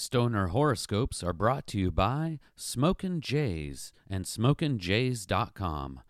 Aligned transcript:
Stoner 0.00 0.46
horoscopes 0.46 1.24
are 1.24 1.32
brought 1.32 1.66
to 1.66 1.76
you 1.76 1.90
by 1.90 2.38
Smokin' 2.54 3.20
Jays 3.20 3.92
and 4.08 4.24
SmokinJays.com. 4.26 6.02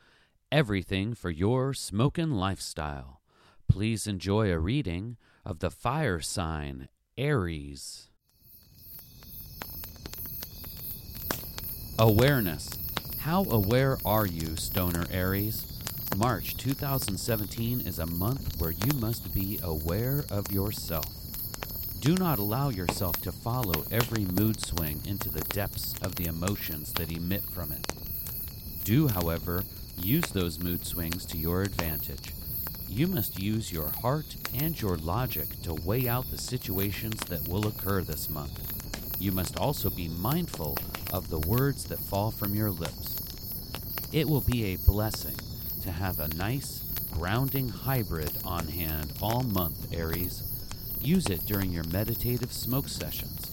Everything 0.53 1.15
for 1.15 1.31
your 1.31 1.73
smokin' 1.73 2.33
lifestyle. 2.33 3.23
Please 3.67 4.07
enjoy 4.07 4.53
a 4.53 4.59
reading 4.59 5.17
of 5.43 5.61
the 5.61 5.71
fire 5.71 6.21
sign 6.21 6.91
Aries. 7.17 8.11
Awareness. 11.99 12.69
How 13.21 13.45
aware 13.45 13.97
are 14.05 14.27
you, 14.27 14.55
Stoner 14.57 15.07
Aries? 15.11 15.65
March 16.15 16.59
2017 16.59 17.81
is 17.81 17.99
a 17.99 18.07
month 18.07 18.61
where 18.61 18.73
you 18.73 18.93
must 19.01 19.33
be 19.33 19.59
aware 19.63 20.27
of 20.31 20.53
yourself. 20.53 21.18
Do 22.01 22.15
not 22.15 22.39
allow 22.39 22.69
yourself 22.69 23.21
to 23.23 23.33
follow 23.33 23.85
every 23.91 24.25
mood 24.25 24.61
swing 24.65 25.01
into 25.05 25.29
the 25.29 25.41
depths 25.41 25.95
of 26.01 26.15
the 26.15 26.27
emotions 26.27 26.93
that 26.93 27.11
emit 27.11 27.43
from 27.43 27.73
it. 27.73 27.87
Do, 28.85 29.09
however, 29.09 29.65
use 30.01 30.27
those 30.31 30.61
mood 30.61 30.87
swings 30.87 31.27
to 31.27 31.37
your 31.37 31.63
advantage. 31.63 32.33
You 32.89 33.09
must 33.09 33.43
use 33.43 33.73
your 33.73 33.89
heart 34.01 34.37
and 34.55 34.81
your 34.81 34.97
logic 34.97 35.61
to 35.63 35.75
weigh 35.75 36.09
out 36.09 36.31
the 36.31 36.39
situations 36.39 37.21
that 37.23 37.49
will 37.49 37.67
occur 37.67 38.03
this 38.03 38.31
month. 38.31 39.21
You 39.21 39.33
must 39.33 39.59
also 39.59 39.91
be 39.91 40.09
mindful 40.09 40.79
of 41.13 41.29
the 41.29 41.41
words 41.41 41.85
that 41.87 41.99
fall 41.99 42.31
from 42.31 42.55
your 42.55 42.71
lips. 42.71 43.17
It 44.13 44.29
will 44.29 44.41
be 44.41 44.67
a 44.67 44.79
blessing 44.79 45.37
to 45.83 45.91
have 45.91 46.21
a 46.21 46.29
nice, 46.29 46.85
grounding 47.13 47.69
hybrid 47.69 48.31
on 48.45 48.69
hand 48.69 49.13
all 49.21 49.43
month, 49.43 49.93
Aries. 49.93 50.45
Use 51.03 51.27
it 51.27 51.47
during 51.47 51.71
your 51.71 51.85
meditative 51.85 52.53
smoke 52.53 52.89
sessions, 52.89 53.51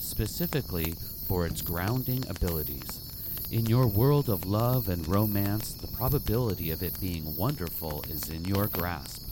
specifically 0.00 0.94
for 1.26 1.46
its 1.46 1.62
grounding 1.62 2.24
abilities. 2.28 3.00
In 3.50 3.66
your 3.66 3.86
world 3.86 4.28
of 4.28 4.44
love 4.44 4.88
and 4.88 5.06
romance, 5.08 5.72
the 5.72 5.86
probability 5.86 6.70
of 6.70 6.82
it 6.82 7.00
being 7.00 7.36
wonderful 7.36 8.04
is 8.10 8.28
in 8.28 8.44
your 8.44 8.66
grasp. 8.66 9.22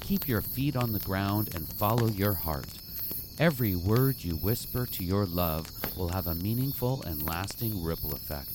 Keep 0.00 0.28
your 0.28 0.40
feet 0.40 0.76
on 0.76 0.92
the 0.92 1.00
ground 1.00 1.54
and 1.54 1.66
follow 1.66 2.06
your 2.06 2.34
heart. 2.34 2.78
Every 3.38 3.74
word 3.74 4.16
you 4.20 4.36
whisper 4.36 4.86
to 4.86 5.04
your 5.04 5.26
love 5.26 5.68
will 5.96 6.10
have 6.10 6.26
a 6.26 6.34
meaningful 6.34 7.02
and 7.02 7.26
lasting 7.26 7.82
ripple 7.82 8.12
effect. 8.12 8.50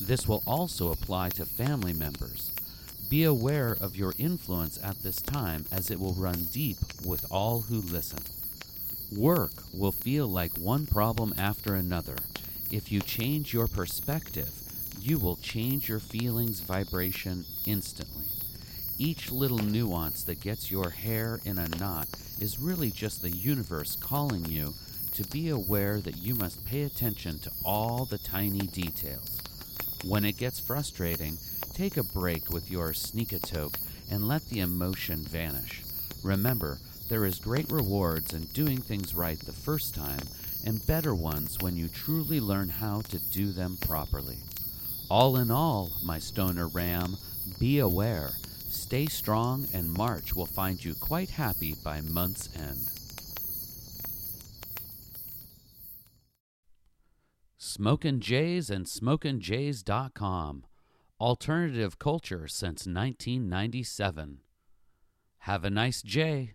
This 0.00 0.28
will 0.28 0.42
also 0.46 0.92
apply 0.92 1.30
to 1.30 1.44
family 1.44 1.92
members. 1.92 2.52
Be 3.12 3.24
aware 3.24 3.76
of 3.78 3.94
your 3.94 4.14
influence 4.16 4.82
at 4.82 5.02
this 5.02 5.20
time 5.20 5.66
as 5.70 5.90
it 5.90 6.00
will 6.00 6.14
run 6.14 6.44
deep 6.44 6.78
with 7.04 7.30
all 7.30 7.60
who 7.60 7.82
listen. 7.82 8.20
Work 9.14 9.52
will 9.74 9.92
feel 9.92 10.26
like 10.26 10.56
one 10.56 10.86
problem 10.86 11.34
after 11.36 11.74
another. 11.74 12.16
If 12.70 12.90
you 12.90 13.02
change 13.02 13.52
your 13.52 13.68
perspective, 13.68 14.48
you 14.98 15.18
will 15.18 15.36
change 15.36 15.90
your 15.90 16.00
feelings 16.00 16.60
vibration 16.60 17.44
instantly. 17.66 18.24
Each 18.96 19.30
little 19.30 19.58
nuance 19.58 20.22
that 20.22 20.40
gets 20.40 20.70
your 20.70 20.88
hair 20.88 21.38
in 21.44 21.58
a 21.58 21.68
knot 21.68 22.08
is 22.40 22.58
really 22.58 22.90
just 22.90 23.20
the 23.20 23.28
universe 23.28 23.94
calling 23.94 24.46
you 24.46 24.72
to 25.12 25.24
be 25.24 25.50
aware 25.50 26.00
that 26.00 26.16
you 26.16 26.34
must 26.34 26.64
pay 26.64 26.84
attention 26.84 27.38
to 27.40 27.50
all 27.62 28.06
the 28.06 28.16
tiny 28.16 28.66
details. 28.68 29.38
When 30.04 30.24
it 30.24 30.36
gets 30.36 30.58
frustrating, 30.58 31.38
take 31.74 31.96
a 31.96 32.02
break 32.02 32.50
with 32.50 32.68
your 32.70 32.90
sneakatoke 32.90 33.76
and 34.10 34.26
let 34.26 34.44
the 34.48 34.58
emotion 34.58 35.22
vanish. 35.22 35.82
Remember, 36.24 36.78
there 37.08 37.24
is 37.24 37.38
great 37.38 37.70
rewards 37.70 38.34
in 38.34 38.42
doing 38.46 38.78
things 38.78 39.14
right 39.14 39.38
the 39.38 39.52
first 39.52 39.94
time 39.94 40.22
and 40.66 40.84
better 40.86 41.14
ones 41.14 41.58
when 41.60 41.76
you 41.76 41.88
truly 41.88 42.40
learn 42.40 42.68
how 42.68 43.02
to 43.02 43.18
do 43.18 43.52
them 43.52 43.76
properly. 43.80 44.38
All 45.08 45.36
in 45.36 45.52
all, 45.52 45.90
my 46.02 46.18
stoner 46.18 46.66
ram, 46.66 47.16
be 47.60 47.78
aware. 47.78 48.32
Stay 48.68 49.06
strong, 49.06 49.68
and 49.72 49.92
March 49.92 50.34
will 50.34 50.46
find 50.46 50.84
you 50.84 50.94
quite 50.94 51.30
happy 51.30 51.76
by 51.84 52.00
month's 52.00 52.48
end. 52.56 52.88
Smokin' 57.72 58.20
Jays 58.20 58.68
and 58.68 58.84
SmokinJays.com. 58.84 60.66
Alternative 61.18 61.98
culture 61.98 62.46
since 62.46 62.86
1997. 62.86 64.40
Have 65.38 65.64
a 65.64 65.70
nice 65.70 66.02
J. 66.02 66.52